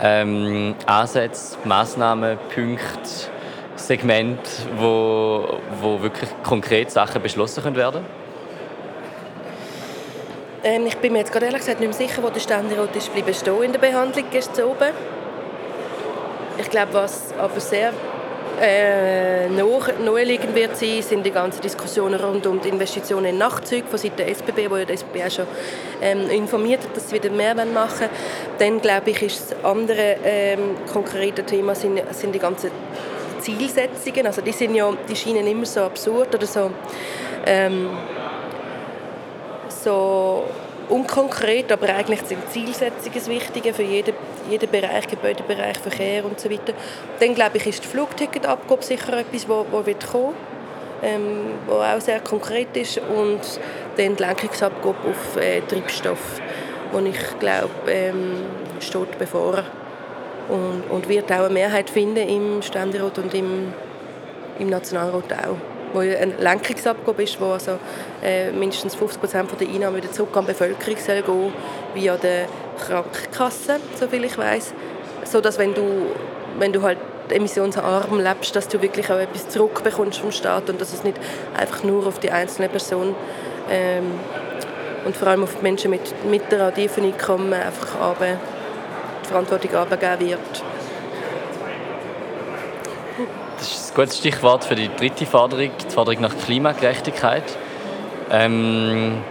ähm, 0.00 0.74
Ansätze, 0.86 1.56
Massnahmen, 1.64 2.38
Punkte, 2.54 3.30
Segmente, 3.76 4.50
wo, 4.78 5.58
wo 5.80 6.00
wirklich 6.02 6.30
konkret 6.42 6.90
Sachen 6.90 7.22
beschlossen 7.22 7.62
können 7.62 7.76
werden 7.76 8.04
ähm, 10.64 10.86
Ich 10.86 10.96
bin 10.96 11.12
mir 11.12 11.20
jetzt 11.20 11.32
gerade 11.32 11.46
ehrlich 11.46 11.60
gesagt 11.60 11.80
nicht 11.80 11.98
mehr 11.98 12.08
sicher, 12.08 12.22
wo 12.22 12.30
der 12.30 12.40
Ständerat 12.40 12.94
ist 12.96 13.12
bleiben 13.12 13.34
stehen 13.34 13.62
in 13.62 13.72
der 13.72 13.78
Behandlung 13.78 14.24
gestern 14.30 14.66
oben. 14.66 14.90
Ich 16.58 16.70
glaube, 16.70 16.94
was 16.94 17.34
aber 17.38 17.60
sehr 17.60 17.92
äh, 18.60 19.48
naheliegend 19.48 20.54
wird 20.54 20.76
sein, 20.76 21.02
sind 21.02 21.24
die 21.24 21.30
ganzen 21.30 21.60
Diskussionen 21.60 22.20
rund 22.20 22.46
um 22.46 22.60
die 22.60 22.68
Investitionen 22.68 23.26
in 23.26 23.38
Nachtzüge 23.38 23.86
von 23.86 23.98
Seiten 23.98 24.16
der 24.16 24.28
SBB, 24.28 24.70
wo 24.70 24.76
ja 24.76 24.84
die 24.84 24.94
SBB 24.94 25.24
auch 25.24 25.30
schon 25.30 25.46
ähm, 26.00 26.30
informiert 26.30 26.82
hat, 26.82 26.96
dass 26.96 27.10
sie 27.10 27.16
wieder 27.16 27.30
mehr 27.30 27.54
machen 27.54 27.74
wollen. 27.74 28.10
Dann, 28.58 28.80
glaube 28.80 29.10
ich, 29.10 29.22
ist 29.22 29.52
das 29.52 29.64
andere 29.64 30.16
ähm, 30.24 30.76
konkrete 30.92 31.44
Thema 31.44 31.74
sind, 31.74 32.00
sind 32.12 32.34
die 32.34 32.38
ganzen 32.38 32.70
Zielsetzungen. 33.40 34.26
Also 34.26 34.42
die, 34.42 34.52
sind 34.52 34.74
ja, 34.74 34.92
die 35.08 35.16
scheinen 35.16 35.46
immer 35.46 35.66
so 35.66 35.80
absurd 35.80 36.34
oder 36.34 36.46
so, 36.46 36.70
ähm, 37.46 37.90
so 39.68 40.44
unkonkret, 40.88 41.70
aber 41.72 41.88
eigentlich 41.88 42.20
sind 42.22 42.50
Zielsetzungen 42.50 43.14
das 43.14 43.28
Wichtige 43.28 43.72
für 43.72 43.82
jeden, 43.82 44.14
jeden 44.50 44.70
Bereich, 44.70 45.06
Gebäudebereich, 45.08 45.78
Verkehr 45.78 46.24
und 46.24 46.38
so 46.38 46.50
weiter. 46.50 46.72
Dann 47.20 47.34
glaube 47.34 47.58
ich, 47.58 47.66
ist 47.66 47.84
die 47.84 47.88
Flugticketabgabe 47.88 48.82
sicher 48.82 49.18
etwas, 49.18 49.48
wo, 49.48 49.66
wo 49.70 49.84
wird 49.84 50.06
kommen, 50.06 50.34
ähm, 51.02 51.54
wo 51.66 51.74
auch 51.74 52.00
sehr 52.00 52.20
konkret 52.20 52.76
ist. 52.76 52.98
Und 52.98 53.40
dann 53.96 54.16
die 54.16 54.22
Lenkungsabgabe 54.22 55.08
auf 55.08 55.36
äh, 55.36 55.60
Treibstoff, 55.62 56.40
wo 56.92 56.98
ich 57.00 57.38
glaube, 57.38 57.70
ähm, 57.88 58.36
steht 58.80 59.18
bevor. 59.18 59.64
Und, 60.48 60.84
und 60.90 61.08
wird 61.08 61.32
auch 61.32 61.46
eine 61.46 61.50
Mehrheit 61.50 61.90
finden 61.90 62.28
im 62.28 62.62
Ständerat 62.62 63.18
und 63.18 63.34
im, 63.34 63.72
im 64.60 64.68
Nationalrat 64.68 65.32
auch 65.32 65.75
wo 65.92 66.00
eine 66.00 66.34
Lenkungsabgabe 66.38 67.22
ist, 67.22 67.40
wo 67.40 67.52
also 67.52 67.78
äh, 68.22 68.50
mindestens 68.50 68.94
50 68.94 69.20
Prozent 69.20 69.50
der 69.60 69.68
Einnahmen 69.68 69.96
wieder 69.96 70.10
zurück 70.10 70.36
an 70.36 70.44
die 70.44 70.52
Bevölkerung 70.52 70.96
soll 70.98 71.22
gehen 71.22 71.52
via 71.94 72.16
der 72.16 72.46
Krankenkasse, 72.78 73.80
soviel 73.98 74.24
ich 74.24 74.36
weiß. 74.36 74.74
so 75.24 75.40
dass 75.40 75.58
wenn 75.58 75.74
du, 75.74 76.06
wenn 76.58 76.72
du 76.72 76.82
halt 76.82 76.98
emissionsarm 77.30 78.20
lebst, 78.20 78.54
dass 78.54 78.68
du 78.68 78.80
wirklich 78.80 79.10
auch 79.10 79.18
etwas 79.18 79.48
zurückbekommst 79.48 80.20
vom 80.20 80.30
Staat 80.30 80.70
und 80.70 80.80
dass 80.80 80.92
es 80.92 81.04
nicht 81.04 81.18
einfach 81.56 81.82
nur 81.82 82.06
auf 82.06 82.18
die 82.20 82.30
einzelne 82.30 82.68
Person 82.68 83.14
ähm, 83.70 84.12
und 85.04 85.16
vor 85.16 85.28
allem 85.28 85.42
auf 85.42 85.56
die 85.56 85.62
Menschen 85.62 85.90
mit 85.90 86.24
mittlerer 86.24 86.72
tiefen 86.72 87.04
Einkommen 87.04 87.52
einfach 87.52 88.00
runter, 88.00 88.38
die 89.24 89.28
Verantwortung 89.28 89.74
abgegeben 89.74 90.30
wird. 90.30 90.62
Das 93.58 93.68
ist 93.68 93.85
ein 93.85 93.85
gutes 93.96 94.18
Stichwort 94.18 94.62
für 94.62 94.74
die 94.74 94.90
dritte 94.94 95.24
Forderung, 95.24 95.70
die 95.82 95.90
Forderung 95.90 96.20
nach 96.20 96.36
Klimagerechtigkeit. 96.44 97.44
Ähm, 98.30 99.22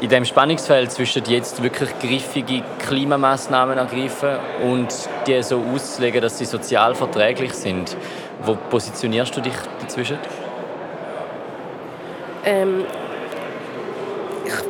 in 0.00 0.08
dem 0.08 0.24
Spannungsfeld 0.24 0.90
zwischen 0.90 1.24
jetzt 1.26 1.62
wirklich 1.62 1.90
griffige 2.00 2.62
Klimamaßnahmen 2.80 3.78
ergreifen 3.78 4.38
und 4.64 4.88
die 5.26 5.40
so 5.42 5.62
auszulegen, 5.72 6.20
dass 6.20 6.36
sie 6.36 6.46
sozial 6.46 6.96
verträglich 6.96 7.52
sind, 7.54 7.96
wo 8.42 8.56
positionierst 8.56 9.36
du 9.36 9.40
dich 9.40 9.54
dazwischen? 9.80 10.18
Ähm, 12.44 12.84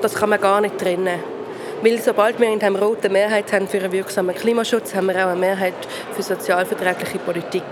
das 0.02 0.14
kann 0.14 0.28
man 0.28 0.40
gar 0.40 0.60
nicht 0.60 0.76
trennen. 0.76 1.20
Weil 1.82 1.98
sobald 2.00 2.38
wir 2.38 2.52
in 2.52 2.58
der 2.58 2.70
roten 2.70 3.12
Mehrheit 3.12 3.50
haben 3.52 3.66
für 3.66 3.78
einen 3.78 3.92
wirksamen 3.92 4.34
Klimaschutz, 4.34 4.94
haben 4.94 5.06
wir 5.06 5.16
auch 5.24 5.30
eine 5.30 5.40
Mehrheit 5.40 5.74
für 6.14 6.22
sozialverträgliche 6.22 7.18
Politik. 7.18 7.64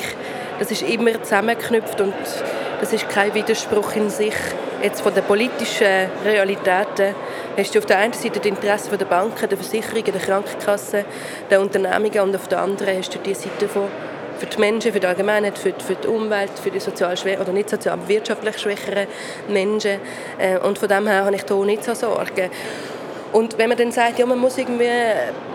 Das 0.59 0.71
ist 0.71 0.83
immer 0.83 1.21
zusammengeknüpft 1.23 2.01
und 2.01 2.15
das 2.81 2.93
ist 2.93 3.09
kein 3.09 3.35
Widerspruch 3.35 3.97
in 3.97 4.09
sich. 4.09 4.35
Jetzt 4.83 5.01
von 5.01 5.15
den 5.15 5.25
politischen 5.25 6.11
Realitäten 6.25 7.15
hast 7.57 7.75
du 7.75 7.79
auf 7.79 7.87
der 7.87 7.99
einen 7.99 8.13
Seite 8.13 8.39
das 8.39 8.47
Interesse 8.47 8.97
der 8.97 9.07
Banken, 9.07 9.49
der 9.49 9.59
Versicherungen, 9.59 10.13
der 10.13 10.21
Krankenkassen, 10.21 11.05
der 11.51 11.61
Unternehmungen 11.61 12.21
und 12.21 12.37
auf 12.37 12.49
der 12.49 12.61
anderen 12.61 12.99
hast 12.99 13.15
du 13.15 13.19
die 13.19 13.35
Seite 13.35 13.69
von 13.69 13.89
für 14.39 14.47
die 14.47 14.59
Menschen, 14.59 14.93
für 14.93 15.01
die 15.01 15.07
Allgemeinheit, 15.07 15.57
für 15.57 15.73
die, 15.73 15.85
für 15.85 15.95
die 15.95 16.09
Umwelt, 16.09 16.51
für 16.61 16.71
die 16.71 16.81
sozial 16.81 17.17
oder 17.41 17.53
nicht 17.53 17.71
sozial, 17.71 17.99
wirtschaftlich 18.07 18.59
schwächeren 18.59 19.07
Menschen. 19.49 20.01
Äh, 20.39 20.59
und 20.59 20.79
von 20.79 20.89
dem 20.89 21.07
her 21.07 21.25
habe 21.25 21.37
ich 21.37 21.45
da 21.45 21.55
nicht 21.55 21.85
so 21.85 21.95
Sorgen. 21.95 22.51
Und 23.35 23.59
wenn 23.59 23.69
man 23.69 23.77
dann 23.77 23.91
sagt, 23.91 24.21
ja, 24.21 24.27
man 24.27 24.39
muss 24.39 24.59
irgendwie 24.59 24.89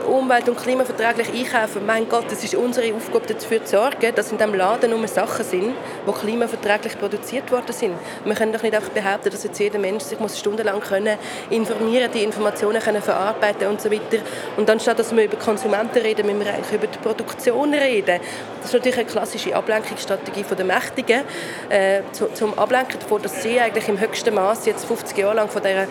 umwelt- 0.06 0.50
und 0.50 0.58
klimaverträglich 0.58 1.30
einkaufen, 1.30 1.86
mein 1.86 2.10
Gott, 2.10 2.26
das 2.30 2.44
ist 2.44 2.54
unsere 2.56 2.94
Aufgabe, 2.94 3.34
dafür 3.34 3.64
zu 3.64 3.78
sorgen, 3.78 4.14
dass 4.14 4.34
in 4.34 4.38
diesem 4.38 4.54
Laden 4.54 4.90
nur 4.90 5.08
Sachen 5.08 5.46
sind, 5.46 5.74
die 6.06 6.12
klimaverträglich 6.12 7.00
produziert 7.00 7.50
worden 7.54 7.72
sind. 7.72 7.94
Wir 8.26 8.36
können 8.36 8.52
doch 8.52 8.64
nicht 8.64 8.76
einfach 8.76 8.90
behaupten, 8.90 9.30
dass 9.30 9.46
jetzt 9.46 9.58
jeder 9.60 9.80
Mensch 9.80 10.04
sich 10.04 10.20
muss 10.20 10.38
stundenlang 10.38 10.82
können 10.82 11.18
informieren 11.50 12.12
die 12.14 12.24
Informationen 12.24 12.82
können 12.82 13.02
verarbeiten 13.02 13.68
und 13.70 13.80
so 13.80 13.90
weiter. 13.90 14.18
Und 14.58 14.70
anstatt 14.70 15.00
dass 15.00 15.16
wir 15.16 15.24
über 15.24 15.38
Konsumenten 15.38 16.00
reden, 16.00 16.26
müssen 16.26 16.44
wir 16.44 16.54
eigentlich 16.54 16.74
über 16.74 16.88
die 16.88 17.00
Produktion 17.00 17.74
reden. 17.74 18.20
Das 18.58 18.66
ist 18.66 18.74
natürlich 18.74 18.98
eine 18.98 19.08
klassische 19.08 19.56
Ablenkungsstrategie 19.56 20.44
der 20.44 20.66
Mächtigen, 20.66 21.22
äh, 21.70 22.02
zum 22.34 22.60
Ablenken 22.60 23.00
davon, 23.00 23.22
dass 23.22 23.42
sie 23.42 23.58
eigentlich 23.58 23.88
im 23.88 23.98
höchsten 23.98 24.34
Maß 24.36 24.66
jetzt 24.66 24.86
50 24.86 25.18
Jahre 25.18 25.36
lang 25.38 25.50
von, 25.50 25.64
der, 25.64 25.88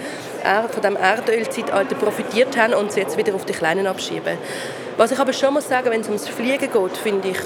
von 0.68 0.82
dem 0.82 0.96
Erdölzeit 0.96 1.77
Alter 1.78 1.94
profitiert 1.94 2.56
haben 2.56 2.74
und 2.74 2.92
sie 2.92 3.00
jetzt 3.00 3.16
wieder 3.16 3.34
auf 3.34 3.44
die 3.44 3.52
Kleinen 3.52 3.86
abschieben. 3.86 4.36
Was 4.96 5.12
ich 5.12 5.18
aber 5.18 5.32
schon 5.32 5.54
muss 5.54 5.68
sagen, 5.68 5.90
wenn 5.90 6.00
es 6.00 6.08
ums 6.08 6.28
Fliegen 6.28 6.70
geht, 6.70 6.96
finde 6.96 7.28
ich, 7.28 7.38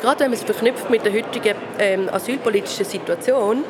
gerade 0.00 0.20
wenn 0.20 0.30
man 0.30 0.38
es 0.38 0.44
verknüpft 0.44 0.88
mit 0.88 1.04
der 1.04 1.12
heutigen 1.12 1.56
ähm, 1.78 2.08
asylpolitischen 2.12 2.84
Situation, 2.84 3.64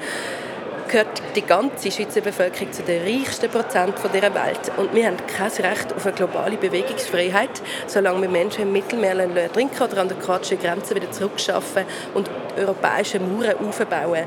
gehört 0.88 1.23
die 1.35 1.42
ganze 1.42 1.90
Schweizer 1.90 2.21
Bevölkerung 2.21 2.73
zu 2.73 2.83
den 2.83 3.02
reichsten 3.02 3.50
Prozent 3.50 3.94
dieser 4.12 4.35
Welt. 4.35 4.71
Und 4.76 4.94
wir 4.94 5.06
haben 5.06 5.16
kein 5.26 5.50
Recht 5.50 5.92
auf 5.92 6.06
eine 6.06 6.14
globale 6.14 6.56
Bewegungsfreiheit, 6.56 7.62
solange 7.87 8.23
wir 8.23 8.28
Menschen 8.28 8.62
im 8.62 8.73
Mittelmeer 8.73 9.16
trinken 9.52 9.83
oder 9.83 10.02
an 10.02 10.09
der 10.09 10.18
kroatischen 10.18 10.61
Grenze 10.61 10.94
wieder 10.94 11.11
zurückschaffen 11.11 11.85
und 12.14 12.30
europäische 12.56 13.18
Mauern 13.18 13.56
aufbauen. 13.66 14.25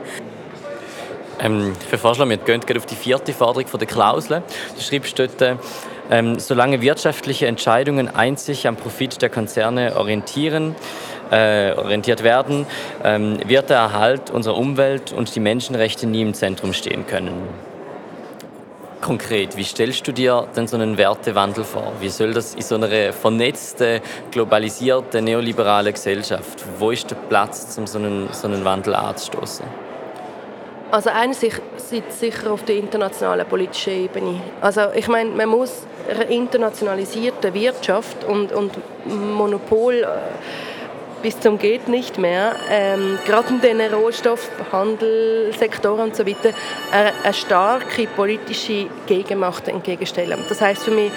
Ähm, 1.39 1.74
ich 1.91 2.00
vorschlage, 2.00 2.29
wir 2.29 2.38
gehen 2.38 2.77
auf 2.77 2.86
die 2.86 2.96
vierte 2.96 3.34
Forderung 3.34 3.67
von 3.67 3.79
der 3.79 3.88
Klausel. 3.88 4.41
Du 4.75 4.82
schreibst 4.82 5.20
dort, 5.20 5.58
ähm, 6.10 6.39
solange 6.39 6.82
wirtschaftliche 6.82 7.48
Entscheidungen 7.48 8.13
einzig 8.13 8.67
am 8.67 8.75
Profit 8.75 9.22
der 9.22 9.29
Konzerne 9.29 9.96
orientieren, 9.98 10.75
äh, 11.32 11.74
orientiert 11.74 12.24
werden, 12.24 12.65
ähm, 13.03 13.38
wird 13.46 13.70
der 13.70 13.77
Erhalt 13.77 14.32
unserer 14.32 14.58
Umwelt 14.58 15.12
und 15.12 15.36
die 15.36 15.39
Menschenrechte 15.39 16.08
nie 16.08 16.22
im 16.22 16.34
Zentrum 16.34 16.74
stehen 16.74 17.06
können. 17.06 17.44
Konkret, 19.01 19.56
wie 19.56 19.63
stellst 19.63 20.08
du 20.08 20.12
dir 20.12 20.48
denn 20.56 20.67
so 20.67 20.75
einen 20.75 20.98
Wertewandel 20.98 21.63
vor? 21.63 21.94
Wie 22.00 22.10
soll 22.10 22.34
das 22.34 22.56
in 22.56 22.62
so 22.62 22.75
einer 22.75 23.13
vernetzten, 23.13 24.01
globalisierte, 24.32 25.22
neoliberalen 25.22 25.94
Gesellschaft, 25.94 26.63
wo 26.79 26.89
ist 26.89 27.12
der 27.12 27.15
Platz, 27.15 27.77
um 27.77 27.86
so 27.86 28.00
einen, 28.00 28.29
so 28.34 28.48
einen 28.48 28.65
Wandel 28.65 28.96
anzustoßen? 28.96 29.87
Also 30.89 31.10
einerseits 31.10 32.20
sicher 32.20 32.51
auf 32.51 32.63
der 32.63 32.77
internationalen 32.77 33.46
politischen 33.46 34.06
Ebene. 34.06 34.41
Also 34.62 34.82
ich 34.96 35.08
meine, 35.08 35.32
man 35.32 35.50
muss 35.50 35.86
eine 36.10 36.24
internationalisierte 36.25 37.53
Wirtschaft 37.53 38.24
und, 38.24 38.53
und 38.53 38.72
Monopol 39.06 39.96
äh, 39.96 40.08
bis 41.22 41.39
zum 41.39 41.58
geht 41.58 41.88
nicht 41.88 42.17
mehr, 42.17 42.56
ähm, 42.70 43.17
gerade 43.25 43.48
in 43.50 43.60
den 43.60 43.82
Rohstoffhandelssektoren 43.94 46.10
und 46.10 46.15
so 46.15 46.25
weiter, 46.25 46.51
eine, 46.91 47.12
eine 47.24 47.34
starke 47.34 48.08
politische 48.08 48.88
Gegenmacht 49.08 49.67
entgegenstellen. 49.67 50.39
Das 50.48 50.62
heißt 50.62 50.84
für 50.84 50.91
mich, 50.91 51.12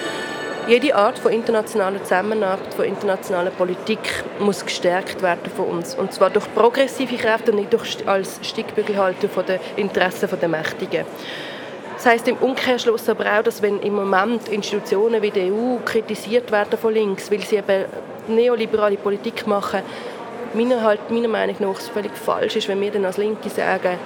jede 0.70 0.94
Art 0.94 1.18
von 1.18 1.32
internationaler 1.32 2.00
Zusammenarbeit, 2.04 2.72
von 2.74 2.84
internationaler 2.84 3.50
Politik 3.50 3.98
muss 4.38 4.64
gestärkt 4.64 5.20
werden 5.20 5.50
von 5.56 5.66
uns. 5.66 5.96
Und 5.96 6.12
zwar 6.12 6.30
durch 6.30 6.46
progressive 6.54 7.16
Kräfte 7.16 7.50
und 7.50 7.58
nicht 7.58 7.72
durch, 7.72 8.06
als 8.06 8.38
Stickbügelhalter 8.40 9.28
von 9.28 9.44
den 9.44 9.58
Interessen 9.74 10.28
der 10.40 10.48
Mächtigen. 10.48 11.04
Das 11.96 12.06
heißt 12.06 12.28
im 12.28 12.36
Umkehrschluss 12.36 13.08
aber 13.08 13.26
auch, 13.26 13.42
dass 13.42 13.60
wenn 13.62 13.80
im 13.80 13.96
Moment 13.96 14.48
Institutionen 14.48 15.20
wie 15.20 15.32
die 15.32 15.50
EU 15.50 15.78
kritisiert 15.84 16.52
werden 16.52 16.78
von 16.78 16.94
links, 16.94 17.32
weil 17.32 17.40
sie 17.40 17.56
eben 17.56 17.86
neoliberale 18.28 18.96
Politik 18.96 19.48
machen, 19.48 19.82
meiner, 20.54 20.82
halt, 20.84 21.10
meiner 21.10 21.28
Meinung 21.28 21.56
nach 21.58 21.80
völlig 21.80 22.16
falsch 22.16 22.54
ist, 22.54 22.68
wenn 22.68 22.80
wir 22.80 22.92
dann 22.92 23.04
als 23.04 23.16
Linke 23.16 23.48
sagen, 23.48 23.98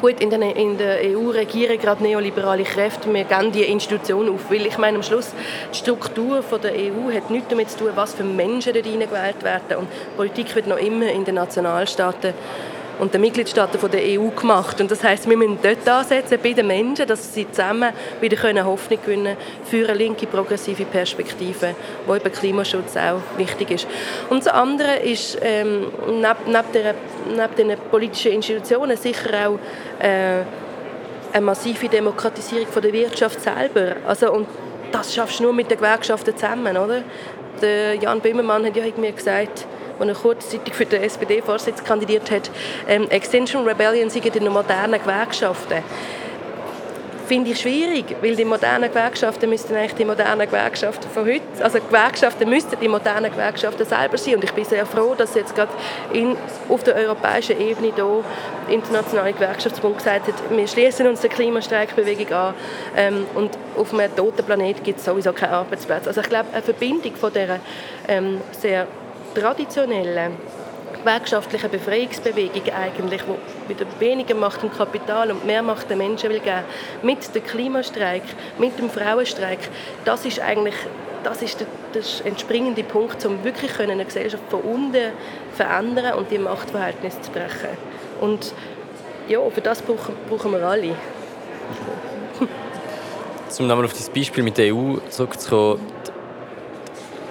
Gut, 0.00 0.20
in 0.20 0.28
der, 0.28 0.56
in 0.56 0.76
der 0.76 0.98
EU 1.04 1.30
regieren 1.30 1.78
gerade 1.78 2.02
neoliberale 2.02 2.64
Kräfte, 2.64 3.12
wir 3.12 3.24
geben 3.24 3.50
die 3.50 3.62
Institution 3.62 4.28
auf. 4.28 4.50
Weil 4.50 4.66
ich 4.66 4.76
meine, 4.76 4.98
am 4.98 5.02
Schluss, 5.02 5.32
die 5.72 5.78
Struktur 5.78 6.42
von 6.42 6.60
der 6.60 6.72
EU 6.72 7.10
hat 7.14 7.30
nichts 7.30 7.48
damit 7.48 7.70
zu 7.70 7.78
tun, 7.78 7.90
was 7.94 8.12
für 8.12 8.22
Menschen 8.24 8.74
dort 8.74 8.84
hineingewählt 8.84 9.42
werden. 9.42 9.78
Und 9.78 9.88
Politik 10.16 10.54
wird 10.54 10.66
noch 10.66 10.76
immer 10.76 11.08
in 11.10 11.24
den 11.24 11.36
Nationalstaaten 11.36 12.34
und 12.98 13.12
den 13.12 13.20
Mitgliedstaaten 13.20 13.78
der 13.90 14.00
EU 14.18 14.28
gemacht. 14.28 14.80
Und 14.80 14.90
das 14.90 15.02
heißt, 15.02 15.28
wir 15.28 15.36
müssen 15.36 15.58
dort 15.62 15.88
ansetzen 15.88 16.38
bei 16.42 16.52
den 16.52 16.66
Menschen, 16.66 17.06
dass 17.06 17.34
sie 17.34 17.50
zusammen 17.50 17.92
wieder 18.20 18.36
können 18.36 18.64
Hoffnung 18.64 18.98
gewinnen 19.02 19.36
für 19.64 19.88
eine 19.88 19.98
linke, 19.98 20.26
progressive 20.26 20.84
Perspektive, 20.84 21.74
wo 22.06 22.14
eben 22.14 22.32
Klimaschutz 22.32 22.96
auch 22.96 23.20
wichtig 23.36 23.70
ist. 23.70 23.86
Und 24.30 24.44
das 24.44 24.52
andere 24.52 24.96
ist, 24.96 25.38
ähm, 25.42 25.86
neben, 26.06 26.52
neben, 26.52 26.72
der, 26.72 26.94
neben 27.28 27.68
den 27.68 27.78
politischen 27.90 28.32
Institutionen 28.32 28.96
sicher 28.96 29.48
auch 29.48 29.58
äh, 30.02 30.42
eine 31.32 31.44
massive 31.44 31.88
Demokratisierung 31.88 32.66
von 32.68 32.82
der 32.82 32.92
Wirtschaft 32.92 33.40
selber. 33.42 33.96
Also, 34.06 34.32
und 34.32 34.46
das 34.92 35.14
schaffst 35.14 35.40
du 35.40 35.44
nur 35.44 35.52
mit 35.52 35.70
den 35.70 35.76
Gewerkschaften 35.76 36.34
zusammen, 36.36 36.76
oder? 36.76 37.02
Der 37.60 37.94
Jan 37.94 38.20
Böhmermann 38.20 38.64
hat 38.66 38.76
ja 38.76 38.84
irgendwie 38.84 39.12
gesagt, 39.12 39.66
als 39.98 40.08
er 40.08 40.14
kurzzeitig 40.14 40.74
für 40.74 40.86
den 40.86 41.02
SPD-Vorsitz 41.02 41.82
kandidiert 41.82 42.30
hat, 42.30 42.50
ähm, 42.88 43.08
Extinction 43.10 43.66
Rebellion 43.66 44.10
sind 44.10 44.24
die 44.24 44.40
modernen 44.40 45.00
Gewerkschaften. 45.00 45.82
Finde 47.26 47.50
ich 47.50 47.60
schwierig, 47.60 48.04
weil 48.22 48.36
die 48.36 48.44
modernen 48.44 48.88
Gewerkschaften 48.88 49.50
müssten 49.50 49.74
eigentlich 49.74 49.94
die 49.94 50.04
modernen 50.04 50.46
Gewerkschaften 50.46 51.10
von 51.10 51.24
heute, 51.24 51.42
also 51.60 51.80
Gewerkschaften 51.80 52.48
müssten 52.48 52.78
die 52.80 52.86
modernen 52.86 53.32
Gewerkschaften 53.32 53.84
selber 53.84 54.16
sein. 54.16 54.36
Und 54.36 54.44
ich 54.44 54.52
bin 54.52 54.64
sehr 54.64 54.86
froh, 54.86 55.12
dass 55.16 55.34
jetzt 55.34 55.52
gerade 55.56 55.72
in, 56.12 56.36
auf 56.68 56.84
der 56.84 56.94
europäischen 56.94 57.60
Ebene 57.60 57.92
hier 57.92 58.24
internationale 58.68 59.32
Gewerkschaftsbund 59.32 59.98
gesagt 59.98 60.28
hat, 60.28 60.34
wir 60.50 60.68
schließen 60.68 61.08
uns 61.08 61.20
der 61.20 61.30
Klimastreikbewegung 61.30 62.32
an 62.32 62.54
ähm, 62.96 63.26
und 63.34 63.50
auf 63.76 63.92
einem 63.92 64.14
toten 64.14 64.44
Planet 64.44 64.84
gibt 64.84 65.00
es 65.00 65.04
sowieso 65.04 65.32
keinen 65.32 65.54
Arbeitsplatz. 65.54 66.06
Also 66.06 66.20
ich 66.20 66.28
glaube, 66.28 66.46
eine 66.52 66.62
Verbindung 66.62 67.16
von 67.16 67.32
dieser 67.32 67.58
ähm, 68.06 68.40
sehr 68.52 68.86
traditionellen 69.40 70.32
gewerkschaftlichen 70.98 71.70
Befreiungsbewegung 71.70 72.72
eigentlich, 72.72 73.22
wo 73.26 73.36
wieder 73.68 73.86
weniger 74.00 74.34
Macht 74.34 74.62
im 74.62 74.72
Kapital 74.72 75.30
und 75.30 75.44
mehr 75.44 75.62
Macht 75.62 75.90
den 75.90 75.98
Menschen 75.98 76.30
will 76.30 76.40
geben, 76.40 76.64
mit 77.02 77.34
dem 77.34 77.44
Klimastreik, 77.44 78.22
mit 78.58 78.78
dem 78.78 78.90
Frauenstreik, 78.90 79.60
das 80.04 80.24
ist 80.24 80.40
eigentlich 80.40 80.74
das 81.22 81.42
ist 81.42 81.58
der, 81.58 81.66
der 81.92 82.02
entspringende 82.24 82.84
Punkt, 82.84 83.26
um 83.26 83.42
wirklich 83.42 83.80
eine 83.80 84.04
Gesellschaft 84.04 84.44
von 84.48 84.60
unten 84.60 85.10
verändern 85.54 86.14
und 86.14 86.30
die 86.30 86.38
Machtverhältnisse 86.38 87.20
zu 87.20 87.32
brechen. 87.32 87.76
Und 88.20 88.54
ja, 89.26 89.40
für 89.50 89.60
das 89.60 89.82
brauchen, 89.82 90.14
brauchen 90.28 90.52
wir 90.52 90.62
alle. 90.62 90.94
Um 93.58 93.66
nochmal 93.68 93.86
auf 93.86 93.92
das 93.92 94.10
Beispiel 94.10 94.44
mit 94.44 94.58
der 94.58 94.74
EU 94.74 94.98
zurückzukommen, 95.08 95.80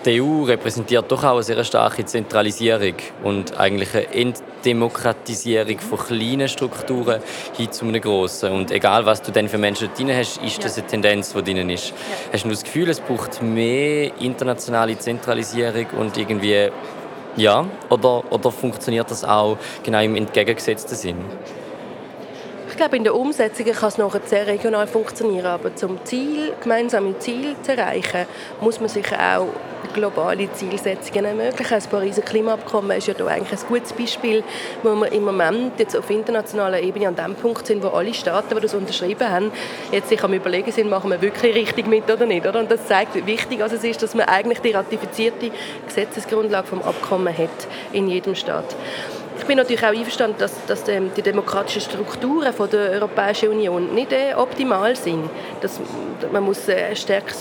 die 0.06 0.22
EU 0.22 0.44
repräsentiert 0.44 1.12
doch 1.12 1.24
auch 1.24 1.34
eine 1.34 1.44
sehr 1.44 1.64
starke 1.64 2.06
Zentralisierung 2.06 2.94
und 3.24 3.58
eigentlich 3.60 3.94
eine 3.96 4.14
Entdemokratisierung 4.14 5.80
von 5.80 5.98
kleinen 5.98 6.48
Strukturen 6.48 7.22
hin 7.58 7.72
zu 7.72 7.86
einem 7.86 8.02
grossen. 8.02 8.52
Und 8.52 8.72
egal, 8.72 9.06
was 9.06 9.22
du 9.22 9.32
dann 9.32 9.50
für 9.50 9.58
Menschen 9.58 9.90
drin 9.96 10.16
hast, 10.16 10.42
ist 10.44 10.64
das 10.64 10.78
eine 10.78 10.88
Tendenz, 10.88 11.34
die 11.34 11.44
drin 11.44 11.70
ist. 11.70 11.94
Hast 12.32 12.46
du 12.46 12.50
das 12.50 12.64
Gefühl, 12.64 12.90
es 12.90 13.00
braucht 13.00 13.42
mehr 13.42 14.12
internationale 14.20 14.98
Zentralisierung 14.98 15.88
und 15.98 16.18
irgendwie 16.18 16.70
ja, 17.38 17.66
oder, 17.90 18.24
oder 18.32 18.52
funktioniert 18.52 19.10
das 19.12 19.24
auch 19.24 19.58
genau 19.84 20.02
im 20.02 20.16
entgegengesetzten 20.16 20.96
Sinn? 20.96 21.18
Ich 22.70 22.78
glaube, 22.78 22.98
in 22.98 23.04
der 23.04 23.16
Umsetzung 23.16 23.66
kann 23.66 23.90
es 23.90 23.98
nachher 23.98 24.22
sehr 24.26 24.48
regional 24.48 24.86
funktionieren, 24.86 25.46
aber 25.46 25.76
zum 25.76 26.04
Ziel, 26.04 26.54
gemeinsame 26.62 27.18
Ziele 27.20 27.56
zu 27.62 27.76
erreichen, 27.76 28.26
muss 28.62 28.80
man 28.80 28.90
sich 28.90 29.06
auch 29.14 29.48
globale 29.96 30.52
Zielsetzungen 30.52 31.26
ermöglichen. 31.26 31.74
Das 31.74 31.88
Pariser 31.88 32.22
Klimaabkommen 32.22 32.98
ist 32.98 33.08
ja 33.08 33.14
da 33.14 33.26
eigentlich 33.28 33.60
ein 33.60 33.68
gutes 33.68 33.94
Beispiel, 33.94 34.44
wo 34.84 34.94
wir 34.94 35.12
im 35.12 35.24
Moment 35.24 35.80
jetzt 35.80 35.96
auf 35.96 36.10
internationaler 36.10 36.82
Ebene 36.82 37.08
an 37.08 37.16
dem 37.16 37.34
Punkt 37.36 37.66
sind, 37.66 37.82
wo 37.82 37.88
alle 37.88 38.14
Staaten, 38.14 38.54
die 38.54 38.62
das 38.62 38.74
unterschrieben 38.74 39.30
haben, 39.30 39.52
jetzt 39.92 40.10
sich 40.10 40.22
am 40.24 40.34
überlegen 40.34 40.72
sind, 40.72 40.90
machen 40.90 41.10
wir 41.10 41.22
wirklich 41.22 41.56
richtig 41.56 41.88
mit 41.88 42.12
oder 42.12 42.26
nicht. 42.26 42.46
Oder? 42.46 42.60
Und 42.60 42.70
das 42.70 42.86
zeigt, 42.86 43.16
wie 43.16 43.26
wichtig 43.26 43.62
es 43.62 43.84
ist, 43.84 44.04
dass 44.04 44.14
man 44.14 44.28
eigentlich 44.28 44.60
die 44.60 44.72
ratifizierte 44.72 45.52
Gesetzesgrundlage 45.88 46.68
vom 46.68 46.82
Abkommen 46.82 47.36
hat 47.36 47.68
in 47.94 48.10
jedem 48.10 48.36
Staat. 48.36 48.76
Ich 49.38 49.46
bin 49.46 49.58
natürlich 49.58 49.84
auch 49.84 49.90
einverstanden, 49.90 50.38
dass, 50.40 50.54
dass 50.66 50.88
ähm, 50.88 51.12
die 51.16 51.22
demokratischen 51.22 51.82
Strukturen 51.82 52.54
von 52.54 52.70
der 52.70 52.92
Europäischen 52.92 53.50
Union 53.50 53.94
nicht 53.94 54.12
äh, 54.12 54.34
optimal 54.36 54.96
sind. 54.96 55.30
Dass, 55.62 55.80
man 56.32 56.44
muss 56.44 56.68
äh, 56.68 56.96
stärker 56.96 57.36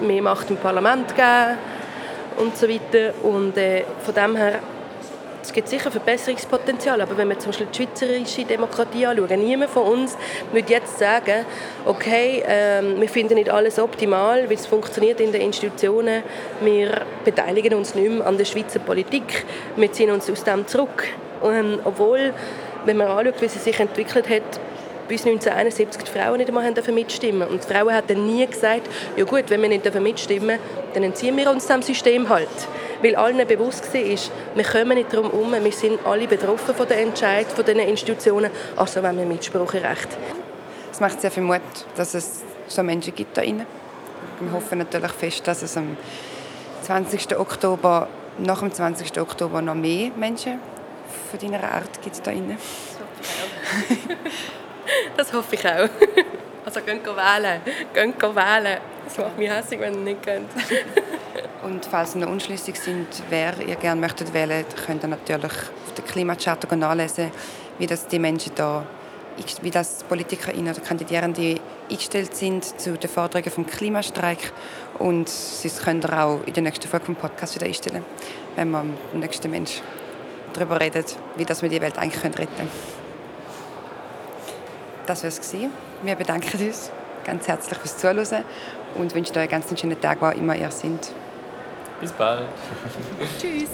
mehr 0.00 0.22
Macht 0.22 0.50
im 0.50 0.56
Parlament 0.56 1.14
geben 1.14 1.58
und 2.36 2.56
so 2.56 2.68
weiter. 2.68 3.12
Und 3.22 3.56
äh, 3.56 3.84
von 4.04 4.14
dem 4.14 4.36
her 4.36 4.60
es 5.46 5.52
gibt 5.52 5.68
sicher 5.68 5.92
Verbesserungspotenzial, 5.92 7.00
aber 7.00 7.16
wenn 7.16 7.28
wir 7.28 7.38
zum 7.38 7.50
Beispiel 7.50 7.68
die 7.72 7.76
schweizerische 7.76 8.44
Demokratie 8.44 9.06
anschauen, 9.06 9.44
niemand 9.44 9.70
von 9.70 9.84
uns 9.84 10.16
würde 10.50 10.72
jetzt 10.72 10.98
sagen, 10.98 11.46
okay, 11.84 12.42
ähm, 12.44 13.00
wir 13.00 13.08
finden 13.08 13.34
nicht 13.34 13.48
alles 13.48 13.78
optimal, 13.78 14.48
weil 14.48 14.56
es 14.56 14.66
funktioniert 14.66 15.20
in 15.20 15.30
den 15.30 15.42
Institutionen, 15.42 16.24
wir 16.62 17.02
beteiligen 17.24 17.74
uns 17.74 17.94
nicht 17.94 18.10
mehr 18.10 18.26
an 18.26 18.36
der 18.36 18.44
Schweizer 18.44 18.80
Politik, 18.80 19.44
wir 19.76 19.92
ziehen 19.92 20.10
uns 20.10 20.28
aus 20.28 20.42
dem 20.42 20.66
zurück. 20.66 21.04
Und, 21.40 21.78
obwohl, 21.84 22.34
wenn 22.84 22.96
man 22.96 23.06
anschaut, 23.06 23.40
wie 23.40 23.48
sie 23.48 23.60
sich 23.60 23.78
entwickelt 23.78 24.28
hat, 24.28 24.58
bis 25.06 25.26
1971 25.26 26.04
die 26.04 26.10
Frauen 26.10 26.38
nicht 26.38 26.48
einmal 26.48 26.72
mitstimmen 26.92 27.48
Und 27.48 27.64
die 27.64 27.72
Frauen 27.72 27.94
haben 27.94 28.06
dann 28.06 28.26
nie 28.26 28.46
gesagt, 28.46 28.88
ja 29.16 29.24
gut, 29.24 29.44
wenn 29.48 29.62
wir 29.62 29.68
nicht 29.68 30.00
mitstimmen 30.00 30.58
dann 30.94 31.02
entziehen 31.02 31.36
wir 31.36 31.50
uns 31.50 31.66
dem 31.66 31.82
System 31.82 32.28
halt. 32.28 32.48
Weil 33.02 33.16
allen 33.16 33.46
bewusst 33.46 33.92
war, 33.92 34.00
wir 34.54 34.64
kommen 34.64 34.96
nicht 34.96 35.12
darum 35.12 35.30
herum, 35.30 35.52
wir 35.52 35.72
sind 35.72 35.98
alle 36.06 36.26
betroffen 36.26 36.74
von 36.74 36.88
den 36.88 37.08
Entscheid 37.08 37.46
von 37.46 37.64
diesen 37.64 37.80
Institutionen, 37.80 38.50
also 38.76 39.02
wenn 39.02 39.18
wir 39.18 39.26
Mitspracherecht. 39.26 40.08
Es 40.90 41.00
macht 41.00 41.20
sehr 41.20 41.30
viel 41.30 41.42
Mut, 41.42 41.60
dass 41.96 42.14
es 42.14 42.42
so 42.68 42.82
Menschen 42.82 43.14
gibt 43.14 43.36
da 43.36 43.42
innen. 43.42 43.66
Wir 44.40 44.52
hoffen 44.52 44.78
natürlich 44.78 45.12
fest, 45.12 45.46
dass 45.46 45.62
es 45.62 45.76
am 45.76 45.96
20. 46.82 47.38
Oktober, 47.38 48.08
nach 48.38 48.60
dem 48.60 48.72
20. 48.72 49.20
Oktober 49.20 49.60
noch 49.60 49.74
mehr 49.74 50.10
Menschen 50.16 50.58
von 51.30 51.38
deiner 51.38 51.62
Art 51.62 52.00
gibt 52.02 52.26
da 52.26 52.30
innen. 52.30 52.56
Das 55.16 55.32
hoffe 55.32 55.54
ich 55.54 55.66
auch. 55.66 55.88
Also 56.64 56.80
gehen 56.80 56.98
wählen. 57.04 57.60
Gehen 57.94 58.14
wählen. 58.20 58.78
Das 59.04 59.18
macht 59.18 59.38
mich 59.38 59.48
hässlich, 59.48 59.78
wenn 59.78 59.94
ihr 59.94 60.00
nicht 60.00 60.22
geht. 60.24 60.42
Und 61.62 61.86
falls 61.86 62.16
ihr 62.16 62.22
noch 62.22 62.28
unschlüssig 62.28 62.74
sind, 62.74 63.06
wer 63.30 63.56
ihr 63.60 63.76
gerne 63.76 64.00
möchtet 64.00 64.34
wählen, 64.34 64.64
könnt 64.84 65.04
ihr 65.04 65.08
natürlich 65.08 65.52
auf 65.52 65.94
der 65.96 66.04
Klimacharta 66.04 66.74
nachlesen, 66.74 67.30
wie 67.78 67.86
das 67.86 68.08
die 68.08 68.18
Menschen 68.18 68.50
da 68.56 68.84
wie 69.62 69.70
das 69.70 70.02
PolitikerInnen 70.04 70.72
oder 70.72 70.80
Kandidierende 70.80 71.60
eingestellt 71.90 72.34
sind 72.34 72.64
zu 72.80 72.96
den 72.96 73.10
Forderungen 73.10 73.50
vom 73.50 73.66
Klimastreik. 73.66 74.52
Und 74.98 75.28
sie 75.28 75.68
können 75.68 76.02
ihr 76.02 76.18
auch 76.18 76.40
in 76.46 76.54
der 76.54 76.62
nächsten 76.62 76.88
Folge 76.88 77.06
vom 77.06 77.16
Podcast 77.16 77.54
wieder 77.54 77.66
einstellen, 77.66 78.04
wenn 78.56 78.70
wir 78.70 78.82
mit 78.82 78.98
dem 79.12 79.20
nächsten 79.20 79.50
Mensch 79.50 79.82
darüber 80.52 80.80
reden, 80.80 81.04
wie 81.36 81.44
das 81.44 81.62
wir 81.62 81.68
die 81.68 81.80
Welt 81.80 81.98
eigentlich 81.98 82.24
retten 82.24 82.36
können. 82.56 82.95
Das 85.06 85.22
war 85.22 85.28
es. 85.28 85.40
Wir 86.02 86.14
bedanken 86.16 86.66
uns 86.66 86.90
ganz 87.24 87.46
herzlich 87.46 87.78
fürs 87.78 87.96
Zuhören 87.96 88.44
und 88.96 89.14
wünschen 89.14 89.36
euch 89.36 89.42
einen 89.42 89.50
ganz 89.50 89.80
schönen 89.80 90.00
Tag, 90.00 90.20
wo 90.20 90.26
immer 90.28 90.56
ihr 90.56 90.70
seid. 90.70 91.12
Bis 92.00 92.12
bald. 92.12 92.42
Tschüss. 93.40 93.70